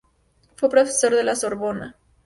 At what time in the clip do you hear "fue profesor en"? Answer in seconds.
0.55-1.27